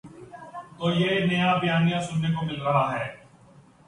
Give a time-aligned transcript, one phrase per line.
[0.77, 3.07] تو یہ نیا بیانیہ سننے کو مل رہا ہے۔